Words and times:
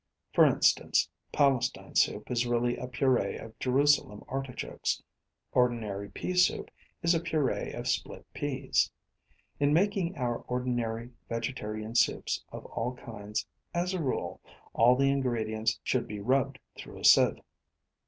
For 0.33 0.47
instance, 0.47 1.07
Palestine 1.31 1.93
soup 1.93 2.31
is 2.31 2.47
really 2.47 2.75
a 2.75 2.87
puree 2.87 3.37
of 3.37 3.59
Jerusalem 3.59 4.23
artichokes; 4.27 5.03
ordinary 5.51 6.09
pea 6.09 6.33
soup 6.33 6.71
is 7.03 7.13
a 7.13 7.19
puree 7.19 7.71
of 7.73 7.87
split 7.87 8.25
peas. 8.33 8.89
In 9.59 9.73
making 9.73 10.17
our 10.17 10.39
ordinary 10.47 11.11
vegetarian 11.29 11.93
soups 11.93 12.43
of 12.51 12.65
all 12.65 12.95
kinds, 12.95 13.45
as 13.75 13.93
a 13.93 14.01
rule, 14.01 14.41
all 14.73 14.95
the 14.95 15.11
ingredients 15.11 15.79
should 15.83 16.07
be 16.07 16.19
rubbed 16.19 16.57
through 16.75 16.97
a 16.97 17.05
sieve. 17.05 17.37